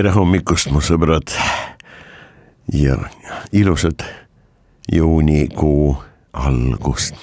[0.00, 1.28] tere hommikust, mu sõbrad.
[2.72, 2.94] Ja
[3.52, 4.00] ilusat
[4.88, 5.98] juunikuu
[6.32, 7.14] algust.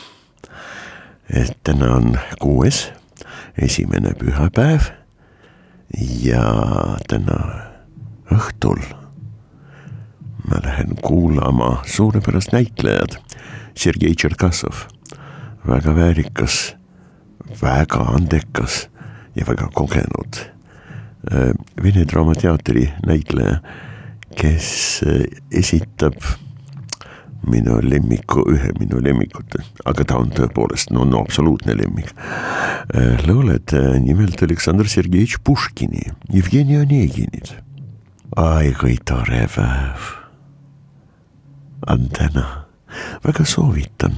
[1.30, 2.92] et täna on kuues,
[3.58, 4.92] esimene pühapäev.
[6.22, 6.44] Ja
[7.10, 7.38] täna
[8.30, 8.84] õhtul
[10.46, 13.18] ma lähen kuulama suurepärast näitlejad,
[13.74, 14.86] Sergei Tšerkassov,
[15.68, 16.76] väga väärikas,
[17.62, 18.86] väga andekas
[19.36, 20.44] ja väga kogenud
[21.34, 23.60] äh, Vene Draamateatri näitleja,
[24.38, 24.68] kes
[25.06, 26.18] äh, esitab
[27.48, 32.12] minu lemmiku, ühe minu lemmikut, aga ta on tõepoolest no, no absoluutne lemmik.
[32.18, 37.56] Äh, lauletaja nimelt Aleksandr Sergejevitš Puškini, Jevgeni Oneginit.
[38.36, 40.10] ai kui tore päev
[41.88, 42.66] on täna,
[43.24, 44.18] väga soovitan,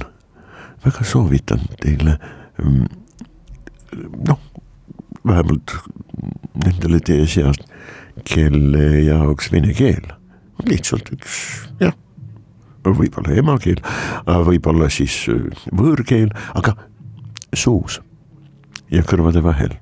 [0.84, 2.16] väga soovitan teile
[2.58, 2.86] mm,
[4.26, 4.40] noh,
[5.26, 5.74] vähemalt
[6.64, 7.66] nendele teie seast,
[8.28, 10.06] kelle jaoks vene keel
[10.60, 11.40] on lihtsalt üks
[11.80, 11.94] jah,
[12.84, 13.80] võib-olla emakeel,
[14.26, 15.22] võib-olla siis
[15.76, 16.76] võõrkeel, aga
[17.56, 18.00] suus
[18.90, 19.76] ja kõrvade vahel.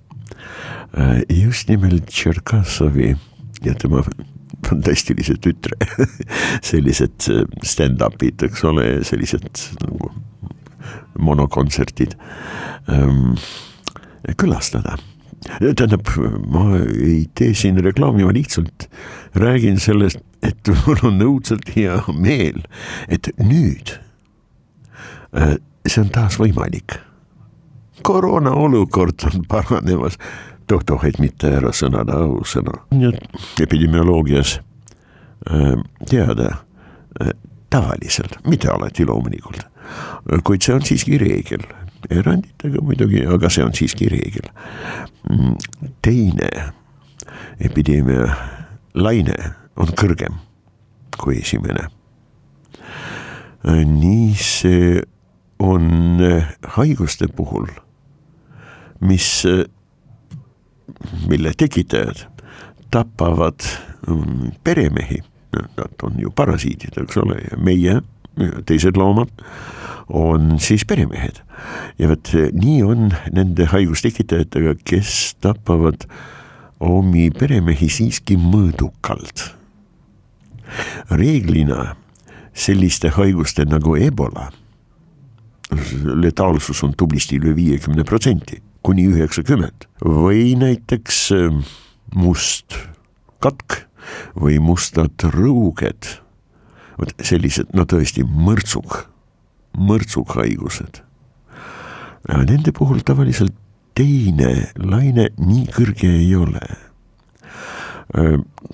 [1.29, 3.15] just nimelt Tšerkassovi
[3.65, 4.03] ja tema
[4.67, 5.77] fantastilise tütre
[6.71, 7.29] sellised
[7.63, 9.49] stand-up'id, eks ole, sellised
[9.83, 10.11] nagu
[11.19, 12.15] monokontserdid
[12.91, 13.35] ähm,
[14.39, 14.97] külastada
[15.47, 16.09] tähendab,
[16.51, 18.89] ma ei tee siin reklaami, ma lihtsalt
[19.39, 22.63] räägin sellest, et mul on õudselt hea meel,
[23.09, 23.97] et nüüd
[25.37, 25.57] äh,
[25.87, 26.99] see on taas võimalik.
[28.03, 30.19] koroona olukord on paranemas,
[30.71, 34.59] toh-toh, et mitte ära sõnada ausõna, nii et epidemioloogias
[35.51, 35.75] äh,
[36.07, 36.53] teada
[37.21, 37.35] äh,
[37.71, 39.67] tavaliselt, mitte alati loomulikult,
[40.45, 41.65] kuid see on siiski reegel
[42.11, 44.51] eranditega muidugi, aga see on siiski reegel.
[46.03, 46.51] teine
[47.61, 48.29] epideemia
[48.95, 49.37] laine
[49.77, 50.39] on kõrgem
[51.19, 51.89] kui esimene.
[53.65, 55.03] nii see
[55.59, 56.23] on
[56.77, 57.67] haiguste puhul,
[59.01, 59.43] mis,
[61.29, 62.23] mille tekitajad
[62.95, 63.67] tapavad
[64.65, 65.19] peremehi,
[65.53, 67.99] nad on ju parasiidid, eks ole, ja meie,
[68.67, 69.31] teised loomad
[70.09, 71.43] on siis peremehed.
[71.99, 76.07] ja vot nii on nende haigustekitajatega, kes tapavad
[76.81, 79.55] omi peremehi siiski mõõdukalt.
[81.11, 81.97] reeglina
[82.53, 84.51] selliste haiguste nagu ebola,
[86.05, 91.75] letaalsus on tublisti üle viiekümne protsendi, kuni üheksakümmend või näiteks äh,
[92.15, 92.77] must
[93.43, 93.85] katk
[94.39, 96.19] või mustad rõuged.
[96.99, 99.05] Vot sellised, no tõesti mõrtsuk
[99.79, 101.03] mõrtsukhaigused.
[102.29, 103.55] Nende puhul tavaliselt
[103.97, 106.67] teine laine nii kõrge ei ole.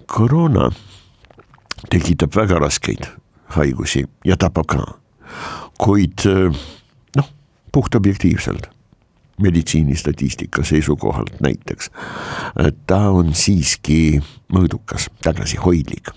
[0.07, 0.69] koroona
[1.91, 3.09] tekitab väga raskeid
[3.57, 4.85] haigusi ja tapab ka,
[5.79, 6.23] kuid
[7.17, 7.29] noh,
[7.73, 8.71] puhtobjektiivselt
[9.43, 11.91] meditsiinistatistika seisukohalt näiteks,
[12.87, 14.23] ta on siiski
[14.55, 16.15] mõõdukas, tagasihoidlik.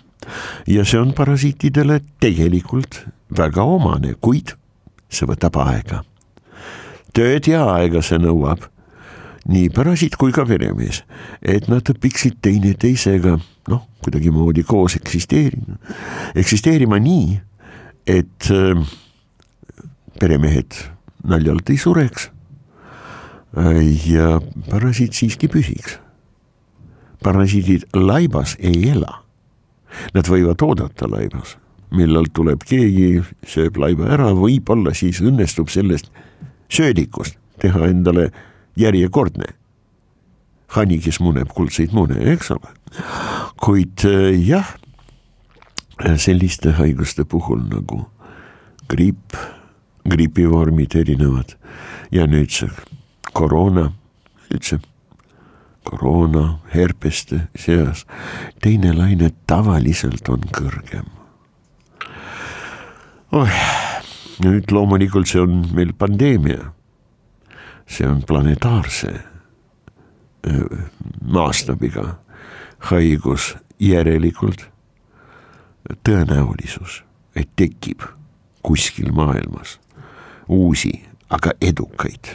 [0.67, 3.03] Ja see on parasiitidele tegelikult
[3.37, 4.55] väga omane, kuid
[5.09, 6.03] see võtab aega.
[7.13, 8.67] tööd ja aega see nõuab,
[9.47, 11.01] nii parasiit kui ka peremees,
[11.41, 13.37] et nad õpiksid teineteisega
[13.71, 15.79] noh, kuidagimoodi koos eksisteerima,
[16.35, 17.37] eksisteerima nii,
[18.07, 18.83] et äh,
[20.19, 20.77] peremehed
[21.27, 22.29] naljalt ei sureks
[23.57, 23.81] äh,
[24.11, 24.37] ja
[24.69, 25.99] parasiit siiski püsiks.
[27.23, 29.23] parasiidid laibas ei ela,
[30.13, 31.57] nad võivad oodata laibas
[31.95, 36.09] millal tuleb keegi, sööb laiba ära, võib-olla siis õnnestub sellest
[36.73, 38.29] söödikust teha endale
[38.77, 39.53] järjekordne.
[40.75, 42.73] Hani, kes muneb kuldseid mune, eks ole.
[43.63, 44.67] kuid äh, jah,
[46.19, 48.03] selliste haiguste puhul nagu
[48.91, 49.37] gripp,
[50.07, 51.55] gripivormid erinevad.
[52.11, 52.69] Ja nüüd see
[53.33, 53.89] koroona,
[54.51, 54.79] üldse
[55.89, 58.05] koroona, herpeste seas,
[58.61, 61.07] teine laine tavaliselt on kõrgem.
[63.31, 63.63] oih,
[64.43, 66.73] nüüd loomulikult see on meil pandeemia.
[67.87, 69.13] see on planetaarse
[71.21, 72.17] maastabiga
[72.91, 74.67] haigus, järelikult
[76.03, 77.03] tõenäolisus,
[77.35, 78.03] et tekib
[78.63, 79.77] kuskil maailmas
[80.47, 82.31] uusi, aga edukaid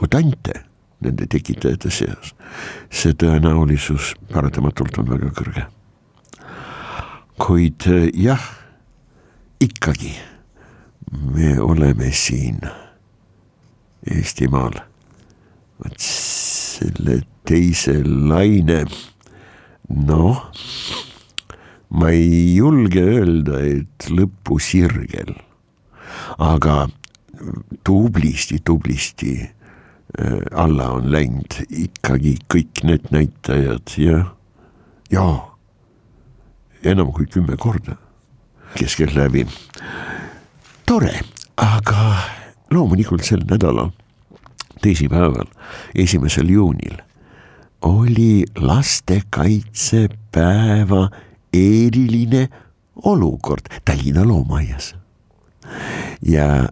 [0.00, 0.69] mutante
[1.04, 2.34] nende tekitajate seas,
[2.90, 5.66] see tõenäolisus paratamatult on väga kõrge.
[7.40, 8.42] kuid jah,
[9.60, 10.12] ikkagi
[11.10, 12.60] me oleme siin
[14.10, 14.78] Eestimaal,
[15.80, 18.86] vot selle teise laine,
[19.92, 20.40] noh,
[21.90, 25.34] ma ei julge öelda, et lõpusirgel,
[26.40, 26.86] aga
[27.84, 29.34] tublisti, tublisti
[30.54, 34.24] alla on läinud ikkagi kõik need näitajad ja,
[35.10, 35.50] ja
[36.84, 37.96] enam kui kümme korda
[38.74, 39.46] keskeltläbi.
[40.86, 41.20] tore,
[41.56, 42.16] aga
[42.70, 43.90] loomulikult sel nädalal,
[44.82, 45.46] teisipäeval,
[45.94, 46.96] esimesel juunil
[47.82, 51.10] oli lastekaitsepäeva
[51.52, 52.48] eriline
[53.04, 54.96] olukord Tallinna loomaaias
[56.22, 56.68] ja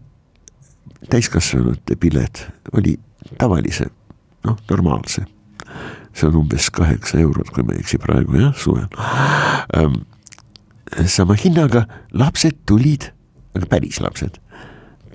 [1.10, 3.00] täiskasvanute pilet oli
[3.38, 3.90] tavalise,
[4.44, 5.24] noh, normaalse.
[6.14, 8.88] see on umbes kaheksa eurot, kui ma ei eksi praegu jah, suvel
[9.76, 10.00] ähm,.
[11.06, 13.10] sama hinnaga lapsed tulid,
[13.54, 14.40] aga päris lapsed,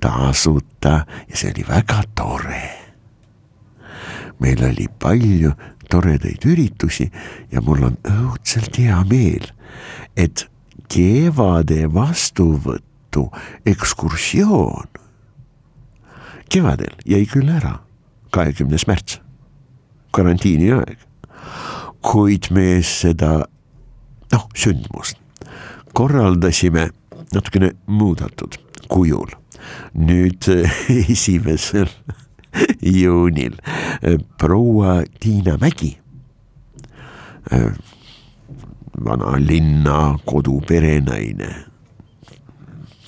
[0.00, 0.94] tasuta
[1.28, 2.62] ja see oli väga tore.
[4.40, 5.52] meil oli palju
[5.90, 7.10] toredaid üritusi
[7.52, 9.50] ja mul on õudselt hea meel,
[10.16, 10.46] et
[10.88, 13.28] kevade vastuvõttu
[13.66, 14.94] ekskursioon
[16.54, 17.78] kevadel jäi küll ära,
[18.34, 19.20] kahekümnes märts,
[20.14, 20.98] karantiini aeg.
[22.04, 23.46] kuid me seda
[24.32, 25.16] noh, sündmust
[25.94, 26.90] korraldasime
[27.34, 28.58] natukene muudetud
[28.88, 29.30] kujul.
[29.94, 30.44] nüüd
[31.10, 31.88] esimesel
[33.00, 33.54] juunil
[34.38, 35.94] proua Tiina Mägi,
[39.04, 41.48] vana linna koduperenaine,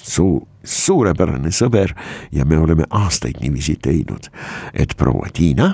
[0.03, 1.95] suu suurepärane sõber
[2.35, 4.31] ja me oleme aastaid niiviisi teinud,
[4.75, 5.73] et proua Tiina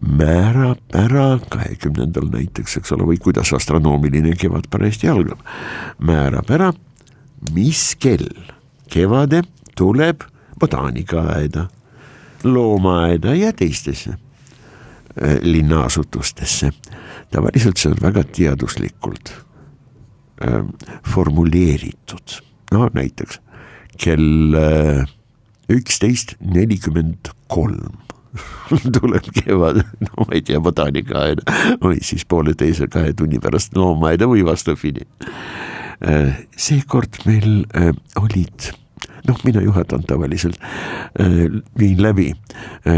[0.00, 5.42] määrab ära kahekümnendal näiteks, eks ole, või kuidas astronoomiline kevad parajasti algab,
[6.02, 6.72] määrab ära,
[7.54, 8.26] mis kell
[8.92, 9.42] kevade
[9.78, 10.26] tuleb
[10.60, 11.68] botaanikaaeda,
[12.44, 16.72] loomaaeda ja teistesse äh, linnaasutustesse.
[17.30, 19.32] tavaliselt see on väga teaduslikult
[20.42, 20.60] äh,
[21.08, 22.42] formuleeritud,
[22.72, 23.40] no näiteks
[24.00, 25.04] kell äh,
[25.72, 27.98] üksteist nelikümmend kolm
[28.96, 31.44] tuleb kevad, no ma ei tea, botaanikaaeda
[31.82, 35.04] või siis pooleteise kahe tunni pärast loomaaeda või vastupidi.
[36.00, 38.72] Äh, seekord meil äh, olid
[39.28, 40.58] noh, mina juhatan tavaliselt,
[41.78, 42.32] viin läbi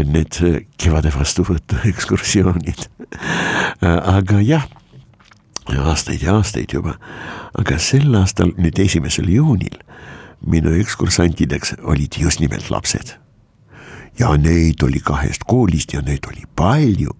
[0.09, 0.39] need
[0.81, 2.87] kevade vastuvõtu ekskursioonid.
[3.83, 4.65] aga jah,
[5.85, 6.95] aastaid ja aastaid juba,
[7.53, 9.77] aga sel aastal nüüd esimesel juunil
[10.45, 13.15] minu ekskursantideks olid just nimelt lapsed.
[14.19, 17.11] ja neid oli kahest koolist ja neid oli palju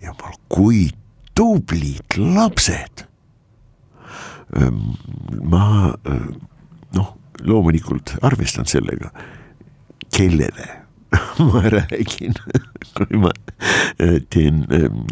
[0.00, 0.14] ja
[0.48, 0.88] kui
[1.34, 3.04] tublid lapsed.
[5.42, 5.94] ma
[6.96, 7.14] noh,
[7.46, 9.12] loomulikult arvestan sellega,
[10.16, 10.66] kellele
[11.52, 12.34] ma räägin,
[12.96, 13.30] kui ma
[14.30, 14.64] teen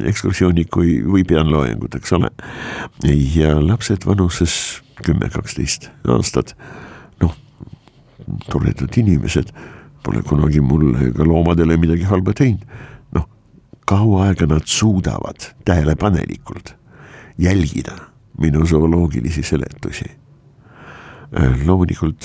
[0.06, 2.30] ekskursiooni, kui või pean loengut, eks ole.
[3.06, 6.54] ja lapsed vanuses kümme, kaksteist aastat
[8.50, 9.52] toredad inimesed,
[10.02, 12.64] pole kunagi mulle ega loomadele midagi halba teinud.
[13.14, 13.28] noh,
[13.86, 16.74] kaua aega nad suudavad tähelepanelikult
[17.38, 17.96] jälgida
[18.38, 20.10] minu zooloogilisi seletusi.
[21.40, 22.24] Äh, loomulikult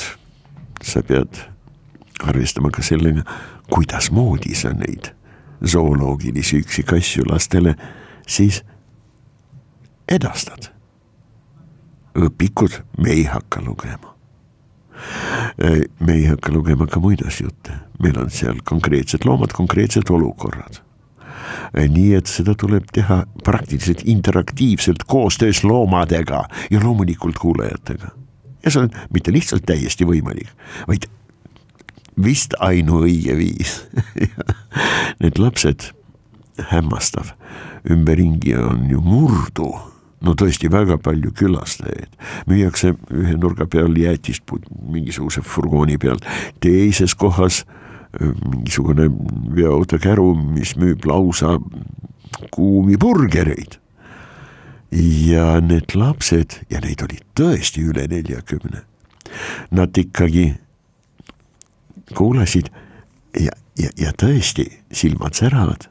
[0.84, 1.42] sa pead
[2.24, 3.24] arvestama ka sellega,
[3.70, 5.12] kuidasmoodi sa neid
[5.66, 7.76] zooloogilisi üksikasju lastele
[8.28, 8.64] siis
[10.08, 10.72] edastad.
[12.14, 14.13] õpikud me ei hakka lugema
[16.00, 20.82] me ei hakka lugema ka muinasjutte, meil on seal konkreetsed loomad, konkreetsed olukorrad.
[21.74, 28.08] Nii et seda tuleb teha praktiliselt interaktiivselt koostöös loomadega ja loomulikult kuulajatega.
[28.66, 30.50] ja see on mitte lihtsalt täiesti võimalik,
[30.88, 31.10] vaid
[32.24, 33.82] vist ainuõige viis
[35.22, 35.90] Need lapsed,
[36.72, 37.34] hämmastav,
[37.90, 39.93] ümberringi on ju murdu
[40.24, 42.12] no tõesti väga palju külastajaid,
[42.50, 46.22] müüakse ühe nurga peal jäätispuud mingisuguse furgooni peal,
[46.64, 47.64] teises kohas
[48.20, 49.08] mingisugune
[49.56, 51.58] veoautokäru, mis müüb lausa
[52.54, 53.80] kuumi burgereid.
[54.94, 58.84] ja need lapsed ja neid oli tõesti üle neljakümne,
[59.74, 60.52] nad ikkagi
[62.14, 62.70] kuulasid
[63.34, 65.90] ja, ja, ja tõesti silmad säravad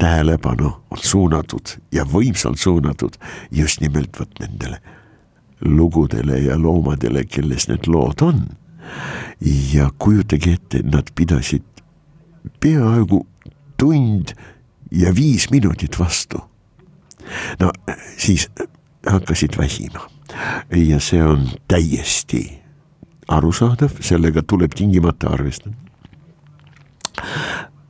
[0.00, 3.16] tähelepanu on suunatud ja võimsalt suunatud
[3.50, 4.80] just nimelt vot nendele
[5.64, 8.46] lugudele ja loomadele, kelles need lood on.
[9.72, 11.62] ja kujutage ette, nad pidasid
[12.60, 13.26] peaaegu
[13.78, 14.32] tund
[14.90, 16.40] ja viis minutit vastu.
[17.60, 17.72] no
[18.16, 18.48] siis
[19.06, 20.08] hakkasid väsima
[20.76, 22.60] ja see on täiesti
[23.28, 25.76] arusaadav, sellega tuleb tingimata arvestada.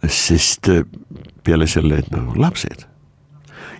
[0.08, 0.68] sest
[1.44, 2.86] peale selle, et nagu lapsed,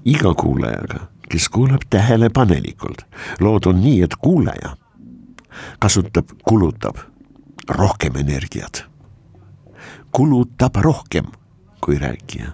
[0.05, 3.05] iga kuulajaga, kes kuulab tähelepanelikult,
[3.41, 4.77] lood on nii, et kuulaja
[5.79, 6.97] kasutab, kulutab
[7.69, 8.85] rohkem energiat,
[10.13, 11.31] kulutab rohkem
[11.81, 12.53] kui rääkija.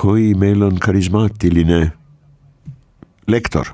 [0.00, 1.92] kui meil on karismaatiline
[3.26, 3.66] lektor,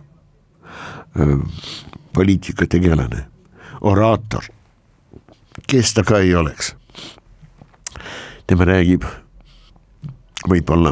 [2.12, 3.24] poliitikategelane,
[3.80, 4.44] oraator,
[5.66, 6.74] kes ta ka ei oleks
[8.50, 9.04] tema räägib
[10.50, 10.90] võib-olla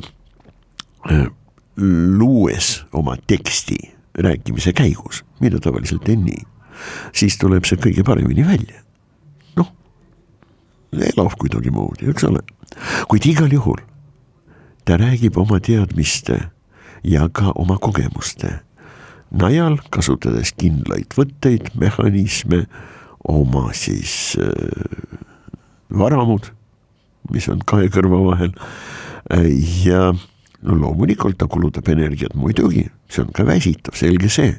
[1.10, 1.26] äh,
[2.18, 3.78] luues oma teksti
[4.18, 6.44] rääkimise käigus, mida tavaliselt teen nii,
[7.16, 8.82] siis tuleb see kõige paremini välja.
[9.58, 9.72] noh,
[10.92, 12.44] elab kuidagimoodi, eks ole,
[13.10, 13.82] kuid igal juhul
[14.86, 16.38] ta räägib oma teadmiste
[17.04, 18.60] ja ka oma kogemuste
[19.30, 22.66] najal, kasutades kindlaid võtteid, mehhanisme,
[23.26, 25.18] oma siis äh,
[25.90, 26.52] varamud
[27.34, 28.52] mis on kahe kõrva vahel.
[29.84, 30.12] ja
[30.62, 34.54] no loomulikult ta kulutab energiat muidugi, see on ka väsitav, selge see.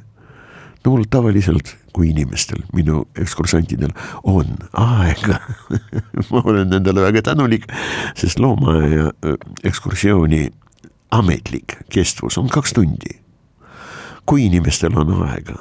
[0.85, 3.91] no mul tavaliselt, kui inimestel, minu ekskursantidel
[4.23, 5.39] on aega
[6.31, 7.67] ma olen nendele väga tänulik,
[8.15, 9.09] sest loomaaia
[9.67, 10.45] ekskursiooni
[11.11, 13.19] ametlik kestvus on kaks tundi.
[14.25, 15.57] kui inimestel on aega,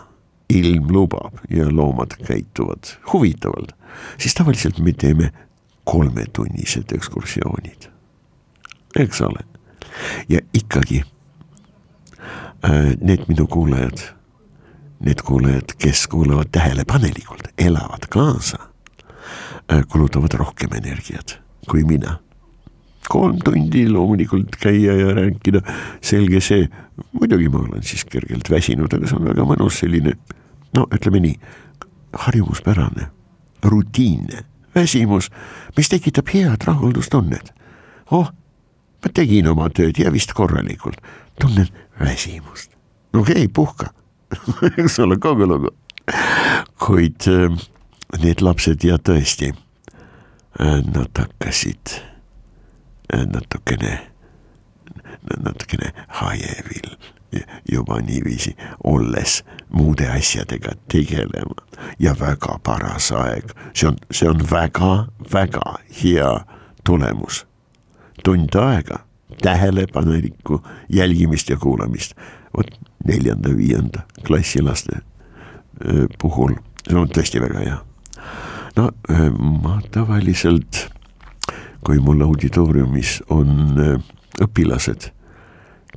[0.53, 3.73] ilm lubab ja loomad käituvad huvitavalt,
[4.21, 5.33] siis tavaliselt me teeme
[5.89, 7.89] kolmetunnised ekskursioonid,
[8.97, 9.45] eks ole.
[10.29, 11.03] ja ikkagi
[12.65, 14.05] äh, need minu kuulajad,
[15.01, 18.59] need kuulajad, kes kuulavad tähelepanelikult, elavad kaasa,
[19.73, 22.19] äh, kulutavad rohkem energiat kui mina.
[23.09, 25.63] Kolm tundi loomulikult käia ja rääkida,
[26.05, 26.67] selge see,
[27.17, 30.13] muidugi ma olen siis kergelt väsinud, aga see on väga mõnus selline
[30.77, 31.39] no ütleme nii,
[32.27, 33.09] harjumuspärane,
[33.65, 34.45] rutiinne
[34.75, 35.31] väsimus,
[35.77, 37.55] mis tekitab head rahuldustunnet.
[38.11, 38.31] oh,
[39.03, 41.01] ma tegin oma tööd ja vist korralikult,
[41.41, 41.69] tunnen
[42.01, 42.71] väsimust.
[43.15, 43.93] okei okay,, puhka
[44.79, 45.71] eks ole, kogu lugu.
[46.79, 47.53] kuid äh,
[48.23, 49.53] need lapsed ja tõesti,
[50.61, 51.99] äh, nad hakkasid
[53.13, 53.99] äh, natukene,
[55.45, 56.97] natukene hajevil
[57.73, 61.67] juba niiviisi olles muude asjadega tegelema
[61.99, 66.33] ja väga paras aeg, see on, see on väga-väga hea
[66.85, 67.47] tulemus.
[68.25, 68.99] tund aega
[69.43, 72.15] tähelepanelikku jälgimist ja kuulamist,
[72.57, 72.71] vot
[73.05, 74.99] neljanda-viienda klassi laste
[76.19, 76.57] puhul,
[76.89, 77.79] see on tõesti väga hea.
[78.77, 78.91] no
[79.63, 80.89] ma tavaliselt,
[81.85, 83.77] kui mul auditooriumis on
[84.43, 85.11] õpilased,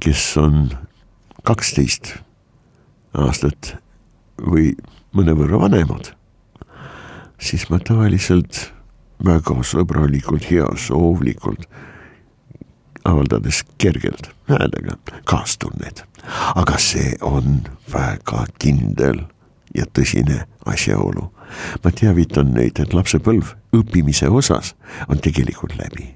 [0.01, 0.69] kes on
[1.47, 2.15] kaksteist
[3.17, 3.75] aastat
[4.41, 4.73] või
[5.15, 6.13] mõnevõrra vanemad,
[7.41, 8.69] siis ma tavaliselt
[9.25, 11.67] väga sõbralikult, heasoovlikult,
[13.05, 16.05] avaldades kergelt häälega kaastunnet.
[16.55, 17.61] aga see on
[17.93, 19.23] väga kindel
[19.75, 21.31] ja tõsine asjaolu.
[21.83, 24.75] ma teavitan neid, et lapsepõlv õppimise osas
[25.07, 26.15] on tegelikult läbi.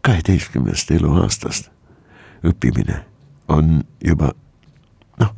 [0.00, 1.70] kaheteistkümnest eluaastast
[2.44, 3.04] õppimine
[3.48, 4.32] on juba
[5.20, 5.32] noh,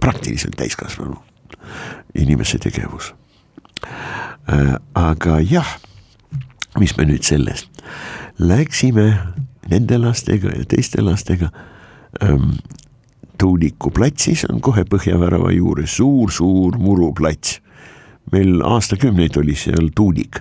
[0.00, 1.16] praktiliselt täiskasvanu
[2.14, 3.12] inimese tegevus.
[4.48, 5.76] Äh, aga jah,
[6.80, 7.70] mis me nüüd sellest,
[8.38, 9.10] läksime
[9.68, 11.50] nende lastega ja teiste lastega
[12.22, 12.56] ähm,
[13.38, 17.60] Tuuliku platsis on kohe Põhjavärava juures suur-suur muruplats.
[18.32, 20.40] meil aastakümneid oli seal tuulik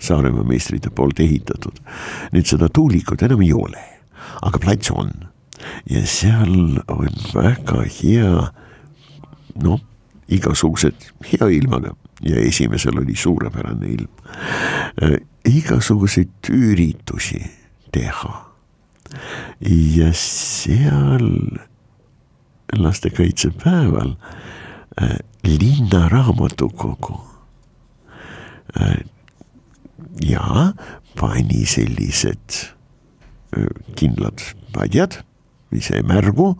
[0.00, 1.80] Saaremaa meistrite poolt ehitatud.
[2.32, 3.82] nüüd seda tuulikut enam ei ole,
[4.42, 5.10] aga plats on
[5.90, 8.34] ja seal on väga hea,
[9.62, 9.80] noh,
[10.28, 14.12] igasugused hea ilmaga ja esimesel oli suurepärane ilm
[15.02, 15.18] äh,.
[15.44, 17.40] igasuguseid üritusi
[17.92, 18.34] teha
[19.96, 21.58] ja seal
[22.76, 24.14] lastekaitsepäeval
[25.02, 27.20] äh, linnaraamatukogu
[28.80, 28.96] äh,
[30.20, 30.72] ja
[31.20, 32.74] pani sellised
[33.56, 34.40] äh, kindlad
[34.72, 35.24] padjad,
[35.72, 36.54] ise märgu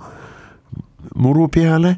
[1.14, 1.96] muru peale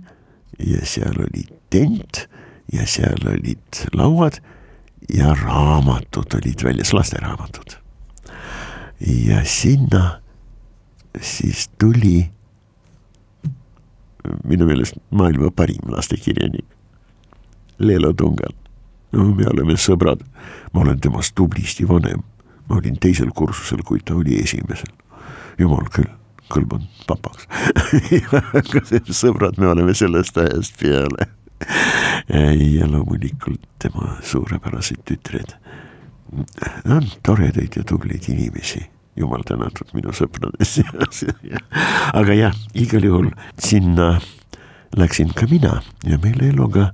[0.58, 2.26] ja seal oli tent
[2.72, 4.38] ja seal olid lauad
[5.12, 7.76] ja raamatud olid väljas, lasteraamatud.
[9.00, 10.20] ja sinna
[11.20, 12.30] siis tuli
[14.44, 16.64] minu meelest maailma parim lastekirjanik,
[17.78, 18.54] Leelo Tungal.
[19.12, 20.22] no me oleme sõbrad,
[20.72, 22.22] ma olen temast tublisti vanem,
[22.68, 24.94] ma olin teisel kursusel, kui ta oli esimesel.
[25.58, 26.08] jumal küll,
[26.52, 27.48] kõlban papaks
[29.22, 31.28] sõbrad me oleme sellest ajast peale.
[32.28, 35.54] Ja loomulikult tema suurepärased tütred.
[36.84, 38.86] on toredaid ja tubliid inimesi.
[39.16, 41.24] Jumal tänatud minu sõprade seas.
[42.18, 43.28] Aga jah, igal juhul
[43.60, 44.16] sinna
[44.96, 45.82] läksin ka mina.
[46.04, 46.88] Ja me Leeloga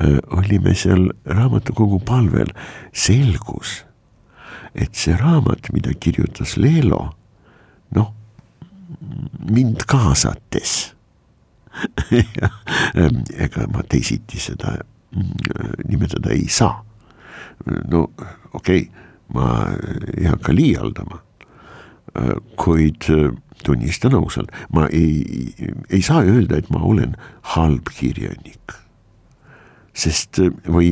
[0.00, 2.54] äh, olime seal raamatukogu palvel,
[2.92, 3.82] selgus,
[4.74, 7.10] et see raamat, mida kirjutas Leelo,
[7.92, 8.14] noh,
[9.50, 10.94] mind kaasates
[13.46, 14.76] ega ma teisiti seda
[15.16, 16.84] mm, nimetada ei saa.
[17.88, 18.02] no
[18.52, 18.88] okei okay,,
[19.32, 19.46] ma
[20.18, 21.22] ei hakka liialdama
[22.14, 23.30] Äh, kuid äh,
[23.64, 25.54] tunnistan ausalt, ma ei,
[25.88, 27.14] ei saa öelda, et ma olen
[27.54, 28.74] halb kirjanik.
[29.96, 30.90] sest äh, või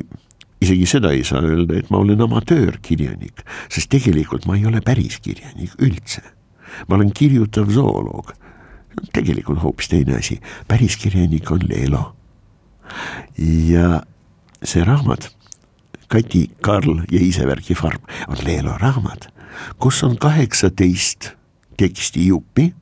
[0.65, 5.19] isegi seda ei saa öelda, et ma olen amatöörkirjanik, sest tegelikult ma ei ole päris
[5.21, 6.25] kirjanik üldse.
[6.89, 8.33] Ma olen kirjutav zooloog,
[9.13, 12.17] tegelikult hoopis teine asi, päris kirjanik on Leelo.
[13.39, 14.03] ja
[14.65, 15.31] see raamat,
[16.11, 19.31] Kati, Karl ja isevärki farm on Leelo raamat
[19.79, 21.31] kus on kaheksateist
[21.77, 22.75] tekstijuppi,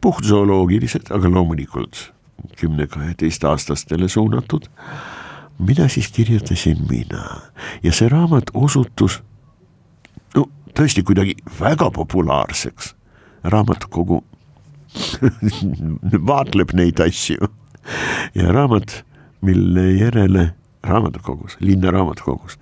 [0.00, 2.12] puhtzooloogilised, aga loomulikult
[2.56, 4.66] kümne-kaheteistaastastele suunatud,
[5.58, 7.40] mida siis kirjutasin mina?
[7.82, 9.20] Ja see raamat osutus
[10.34, 12.94] no tõesti kuidagi väga populaarseks,
[13.44, 14.22] raamatukogu
[16.30, 17.48] vaatleb neid asju.
[18.34, 19.04] Ja raamat,
[19.40, 20.50] mille järele
[20.86, 22.58] raamatukogus, linna raamatukogus,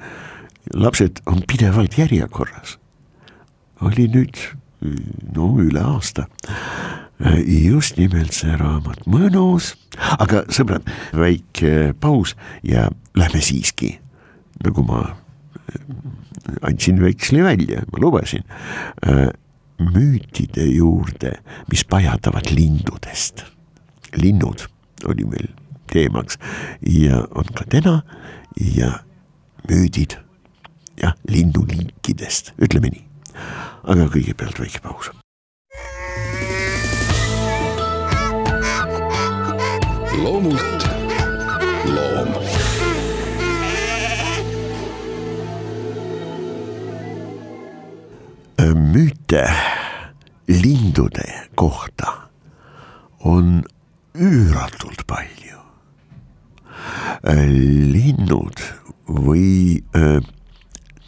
[0.75, 2.79] lapsed on pidevalt järjekorras.
[3.83, 4.39] Oli nüüd
[5.35, 6.29] no üle aasta.
[7.47, 9.73] just nimelt see raamat, mõnus,
[10.23, 10.87] aga sõbrad,
[11.19, 12.85] väike paus ja
[13.19, 13.97] lähme siiski,
[14.63, 15.01] nagu ma
[16.63, 18.47] andsin veksli välja, ma lubasin,
[19.79, 21.39] müütide juurde,
[21.71, 23.45] mis pajatavad lindudest.
[24.17, 24.65] linnud
[25.05, 25.49] oli meil
[25.93, 26.39] teemaks
[26.83, 28.03] ja on ka täna
[28.57, 29.05] ja
[29.69, 30.17] müüdid
[31.03, 33.09] jah, linnuliikidest, ütleme nii
[33.89, 35.11] aga kõigepealt väike paus.
[40.19, 40.87] loomult
[41.95, 42.35] loom.
[48.89, 49.45] müüte
[50.49, 52.31] lindude kohta
[53.21, 53.65] on
[54.15, 55.59] üüratult palju.
[57.93, 58.61] linnud
[59.09, 60.21] või äh,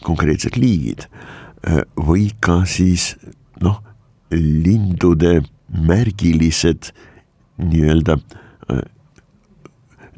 [0.05, 1.07] konkreetsed liigid
[1.97, 3.15] või ka siis
[3.61, 3.83] noh,
[4.33, 6.91] lindude märgilised
[7.61, 8.17] nii-öelda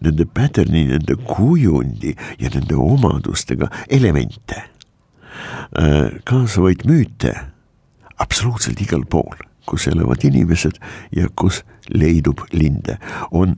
[0.03, 4.63] nende pattern'i, nende kujundi ja nende omadustega elemente.
[6.29, 7.35] Kaasavaid müüte
[8.19, 10.79] absoluutselt igal pool, kus elavad inimesed
[11.17, 12.99] ja kus leidub linde,
[13.31, 13.57] on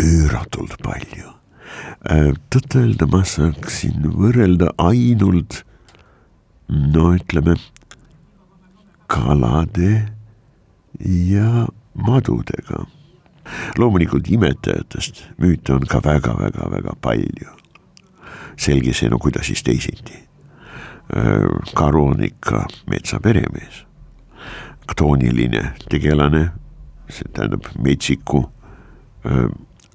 [0.00, 1.30] üüratult palju.
[2.52, 5.62] tõtt-öelda ma saaksin võrrelda ainult
[6.68, 7.54] no ütleme
[9.06, 10.08] kalade
[11.00, 12.86] ja madudega.
[13.78, 17.50] loomulikult imetajatest müüte on ka väga-väga-väga palju.
[18.56, 20.21] selge see, no kuidas siis teisiti.
[21.16, 21.44] Äh,
[21.76, 23.82] karu on ikka metsaperemees,
[24.88, 26.46] ktooniline tegelane,
[27.12, 28.46] see tähendab metsiku,
[29.28, 29.50] äh,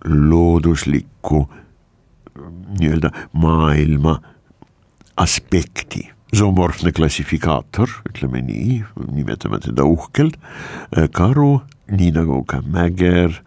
[0.05, 1.41] looduslikku
[2.77, 4.19] nii-öelda maailma
[5.17, 6.03] aspekti.
[6.35, 8.81] Zoomorfne klassifikaator, ütleme nii,
[9.15, 10.35] nimetame teda uhkelt,
[11.15, 13.39] karu, nii nagu ka mäger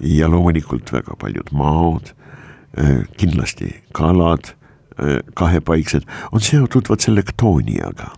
[0.00, 2.12] ja loomulikult väga paljud maod,
[3.18, 4.54] kindlasti kalad,
[5.34, 8.12] kahepaiksed, on seotud vot selle ktooniaga.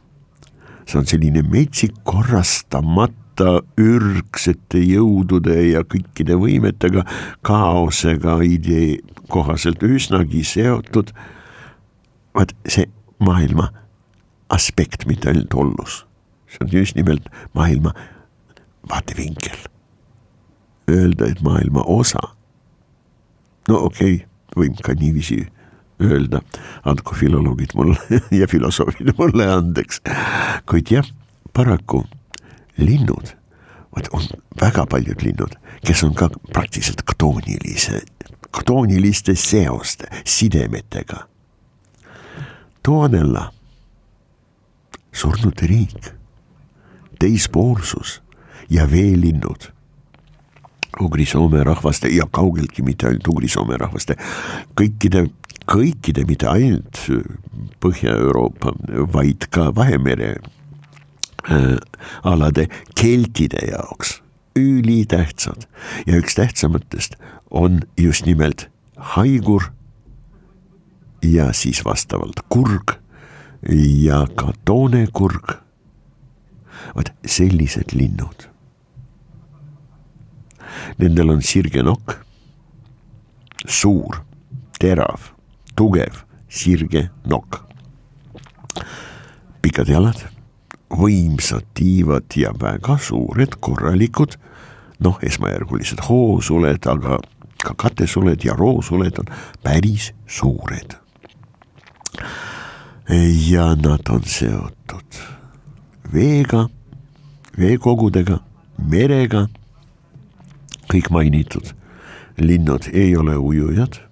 [0.87, 7.05] see on selline metsik korrastamata ürgsete jõudude ja kõikide võimetega,
[7.47, 11.13] kaosega idee kohaselt üsnagi seotud.
[12.35, 12.87] vaat see
[13.19, 13.71] maailma
[14.51, 16.07] aspekt, mitte ainult ollus.
[16.49, 17.95] see on just nimelt maailma
[18.91, 19.69] vaatevinkel.
[20.91, 22.21] Öelda, et maailma osa.
[23.69, 25.47] no okei okay,, võin ka niiviisi
[26.01, 26.41] öelda,
[26.85, 27.99] andku filoloogid mulle
[28.41, 30.01] ja filosoofid mulle andeks.
[30.67, 31.07] kuid jah,
[31.53, 32.05] paraku
[32.77, 33.35] linnud,
[33.97, 34.27] vot on
[34.61, 38.03] väga paljud linnud, kes on ka praktiliselt katoonilise,
[38.51, 41.27] katooniliste seoste, sidemetega.
[42.83, 43.51] Tuonella,
[45.13, 46.15] surnud riik,
[47.21, 48.23] teispoolsus
[48.71, 49.69] ja veelinnud
[51.01, 54.17] Ugri-Soome rahvaste ja kaugeltki mitte ainult Ugri-Soome rahvaste,
[54.77, 55.27] kõikide
[55.71, 57.05] kõikide, mitte ainult
[57.81, 58.73] Põhja-Euroopa,
[59.13, 60.35] vaid ka Vahemere
[61.51, 61.77] äh,
[62.27, 62.67] alade
[62.99, 64.19] keltide jaoks
[64.59, 65.67] ülitähtsad
[66.07, 67.17] ja üks tähtsamatest
[67.51, 68.69] on just nimelt
[69.15, 69.71] haigur
[71.23, 72.99] ja siis vastavalt kurg
[74.05, 75.61] ja ka toonekurg.
[76.97, 78.49] vot sellised linnud.
[80.99, 82.17] Nendel on sirge nokk,
[83.69, 84.25] suur,
[84.81, 85.31] terav
[85.81, 87.63] tugev, sirge nokk.
[89.65, 90.21] pikad jalad,
[90.93, 94.37] võimsad tiivad ja väga suured korralikud,
[95.01, 97.17] noh, esmajärgulised hoosuled, aga
[97.65, 99.33] ka katesuled ja roosuled on
[99.65, 100.97] päris suured.
[103.49, 105.23] ja nad on seotud
[106.13, 106.69] veega,
[107.57, 108.39] veekogudega,
[108.85, 109.47] merega.
[110.93, 111.73] kõik mainitud
[112.37, 114.10] linnud ei ole ujujad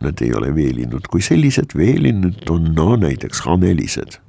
[0.00, 4.20] Nad ei ole veelinnud kui sellised, veelinnud on no näiteks hanelised.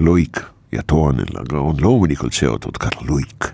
[0.00, 0.40] luik
[0.72, 3.52] ja toonellaga on loomulikult seotud ka luik.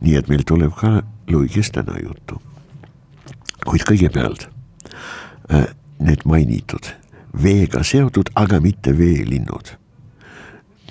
[0.00, 2.42] nii et meil tuleb ka luigist täna juttu.
[3.66, 4.48] kuid kõigepealt
[5.52, 5.66] äh,
[5.98, 6.92] need mainitud
[7.32, 9.76] veega seotud, aga mitte veelinnud.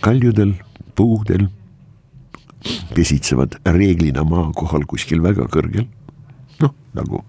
[0.01, 0.55] kaljudel,
[0.95, 1.47] puudel
[2.95, 5.85] pesitsevad reeglina maa kohal kuskil väga kõrgel,
[6.61, 7.23] noh nagu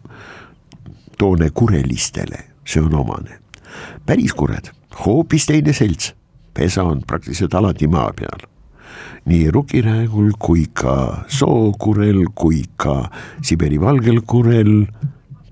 [1.23, 3.39] toone kurelistele, see on omane.
[4.07, 4.73] päris kured,
[5.05, 6.13] hoopis teine selts,
[6.55, 8.49] pesa on praktiliselt alati maa peal.
[9.25, 13.07] nii rukiräägul kui ka sookurel kui ka
[13.43, 14.87] Siberi valgel kurel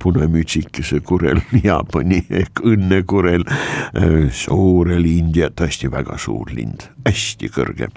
[0.02, 7.92] punamütsikese kurel, Jaapani ehk õnnekurel, äh, suurel India, tõesti väga suur lind, hästi kõrge.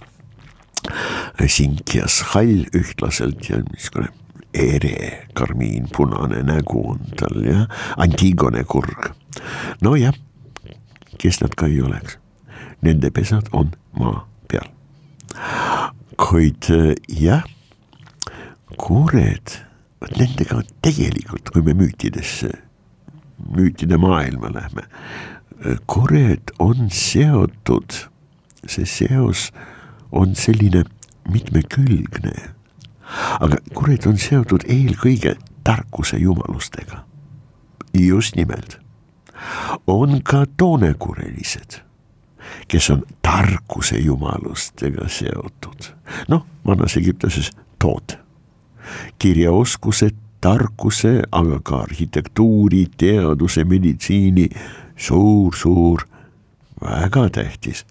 [1.48, 4.12] sinkjas hall ühtlaselt ja niisugune
[4.54, 7.66] ere, karmiinpunane nägu on tal jah,
[7.98, 9.12] Antigone kurg.
[9.82, 10.14] nojah,
[11.18, 12.18] kes nad ka ei oleks,
[12.82, 14.70] nende pesad on maa peal.
[16.18, 16.70] kuid
[17.10, 17.44] jah,
[18.78, 19.58] kuured,
[20.02, 22.52] vot nendega on tegelikult, kui me müütidesse,
[23.54, 24.88] müütide maailma lähme,
[25.90, 28.04] kured on seotud,
[28.68, 29.50] see seos
[30.14, 30.84] on selline
[31.32, 32.53] mitmekülgne
[33.40, 37.04] aga kurid on seotud eelkõige tarkuse jumalustega.
[37.94, 38.80] just nimelt,
[39.88, 41.82] on ka toonekurelised,
[42.68, 45.94] kes on tarkuse jumalustega seotud,
[46.28, 48.18] noh, vanas Egiptuses tood,
[49.20, 50.10] kirjaoskuse,
[50.42, 54.50] tarkuse, aga ka arhitektuuri, teaduse, meditsiini
[54.96, 56.08] suur-suur,
[56.82, 57.86] väga tähtis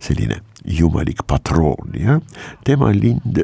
[0.00, 2.20] selline jumalik patroon, jah,
[2.64, 3.42] tema lind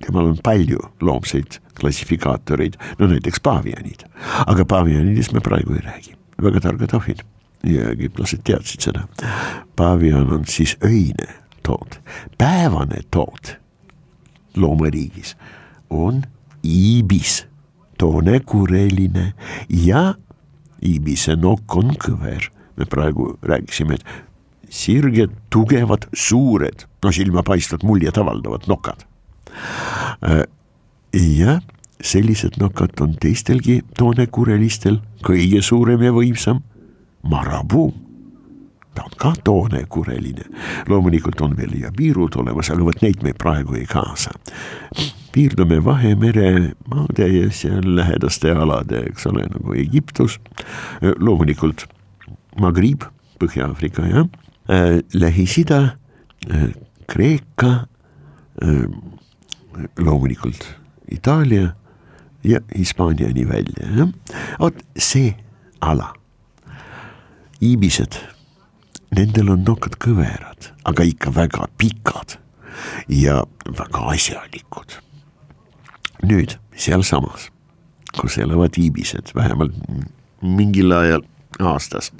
[0.00, 4.04] temal on palju loomseid klassifikaatoreid, no näiteks paavianid,
[4.46, 7.22] aga paavianidest me praegu ei räägi, väga targad ahvid
[7.64, 9.06] ja egiptlased teadsid seda.
[9.76, 11.30] paavian on siis öine
[11.62, 11.98] tood,
[12.38, 13.56] päevane tood
[14.56, 15.36] loomariigis
[15.90, 16.22] on
[16.64, 17.44] iibis,
[17.98, 19.32] toone kureline
[19.68, 20.14] ja
[20.84, 22.50] iibise nokk on kõver.
[22.76, 24.04] me praegu rääkisime, et
[24.68, 29.04] sirged, tugevad, suured, no silmapaistvad, muljet avaldavad nokad
[31.12, 31.58] ja
[32.04, 36.62] sellised nokad on teistelgi toonekurelistel, kõige suurem ja võimsam.
[37.24, 37.92] Marabuu
[38.94, 40.44] ta on ka toonekureline,
[40.88, 44.30] loomulikult on veel ja piirud olemas, aga vot neid me praegu ei kaasa.
[45.34, 50.38] piirdume Vahemere maade ja seal lähedaste alade, eks ole, nagu Egiptus,
[51.02, 51.88] loomulikult
[52.60, 53.02] Magriib,
[53.42, 54.28] Põhja-Aafrika jah,
[54.70, 55.96] äh, Lähis-Ida,
[56.50, 56.68] äh,
[57.10, 57.86] Kreeka
[59.98, 60.66] loomulikult
[61.10, 61.74] Itaalia
[62.44, 64.08] ja Hispaaniani välja, jah.
[64.60, 65.34] vot see
[65.80, 66.12] ala,
[67.62, 68.18] iibised,
[69.16, 72.36] nendel on nokad kõverad, aga ikka väga pikad
[73.08, 73.42] ja
[73.78, 75.00] väga asjalikud.
[76.24, 77.50] nüüd sealsamas,
[78.16, 79.74] kus elavad iibised, vähemalt
[80.40, 81.24] mingil ajal
[81.60, 82.12] aastas,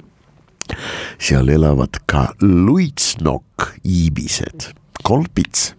[1.19, 4.69] seal elavad ka luitsnokk iibised,
[5.03, 5.73] kolpits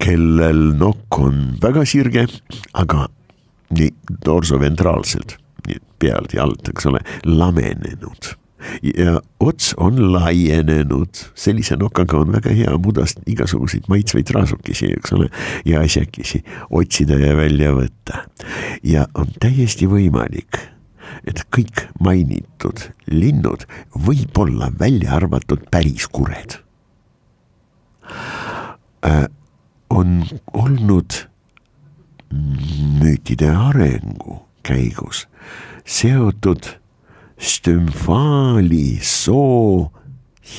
[0.00, 2.26] kellel nokk on väga sirge,
[2.72, 3.06] aga
[3.76, 3.90] nii
[4.26, 5.36] dorsoventraalselt,
[5.68, 8.34] nii pealt ja alt, eks ole, lamenenud
[8.96, 15.30] ja ots on laienenud, sellise nokaga on väga hea mudast igasuguseid maitsvaid raasukesi, eks ole,
[15.64, 18.24] ja asjakesi otsida ja välja võtta.
[18.82, 20.60] ja on täiesti võimalik,
[21.24, 23.66] et kõik mainitud linnud
[24.06, 26.60] võib olla välja arvatud päris kured
[29.04, 29.28] äh,.
[29.90, 31.26] On olnud
[33.00, 35.26] müütide arengu käigus
[35.84, 36.66] seotud
[37.38, 39.90] stümfaali soo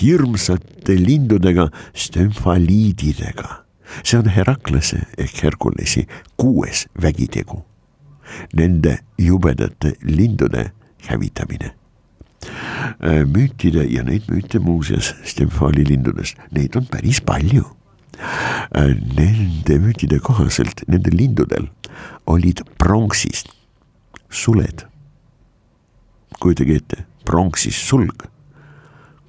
[0.01, 3.61] hirmsate lindudega, stümfaliididega.
[4.03, 7.65] see on Heraklase ehk Herkulesi kuues vägitegu.
[8.53, 10.71] Nende jubedate lindude
[11.07, 11.73] hävitamine.
[13.03, 17.65] Äh, müütide ja neid müüte muuseas stümfaali lindudest, neid on päris palju.
[18.75, 21.67] Äh, nende müütide kohaselt nendel lindudel
[22.29, 23.51] olid pronksist
[24.31, 24.85] suled
[26.41, 28.25] kujutage ette, pronksis sulg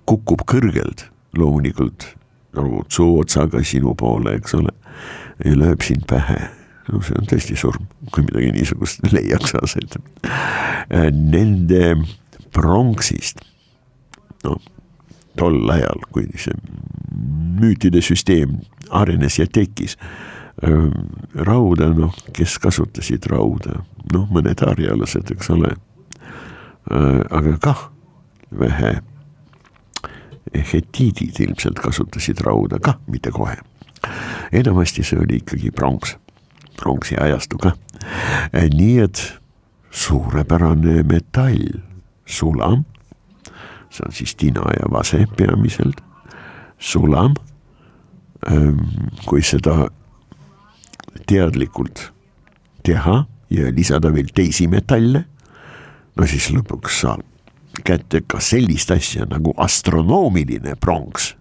[0.08, 1.06] kukub kõrgelt,
[1.38, 2.08] loomulikult
[2.56, 4.72] nagu suuotsaga sinu poole, eks ole,
[5.44, 6.40] ja lööb sind pähe.
[6.90, 9.96] no see on tõesti surm, kui midagi niisugust leiaks aset.
[10.90, 11.94] Nende
[12.52, 13.40] pronksist,
[14.44, 14.58] no
[15.38, 16.56] tol ajal, kui see
[17.62, 18.58] müütide süsteem
[18.92, 19.96] arenes ja tekkis.
[21.34, 23.80] Rauda, noh, kes kasutasid rauda,
[24.12, 25.72] noh, mõned harjalased, eks ole.
[26.92, 27.88] Aga kah
[28.58, 29.00] vähe.
[30.52, 33.56] Hetiidid ilmselt kasutasid rauda kah, mitte kohe.
[34.52, 36.16] enamasti see oli ikkagi pronks,
[36.76, 37.76] pronksi ajastu kah.
[38.54, 39.22] Äh, nii et
[39.90, 41.80] suurepärane metall,
[42.26, 42.84] sulam,
[43.92, 46.02] see on siis tina ja vase peamiselt,
[46.78, 47.36] sulam.
[48.50, 48.80] Ähm,
[49.26, 49.86] kui seda
[51.30, 52.08] teadlikult
[52.82, 53.20] teha
[53.54, 55.22] ja lisada veel teisi metalle
[56.16, 57.22] no siis lõpuks saab
[57.86, 61.36] kätte ka sellist asja nagu astronoomiline pronks.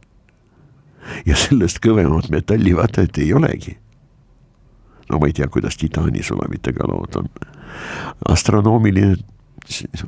[1.26, 3.78] ja sellest kõvemat metallivatet ei olegi.
[5.10, 7.30] no ma ei tea, kuidas titaani sulamitega lood on.
[8.30, 9.18] astronoomiline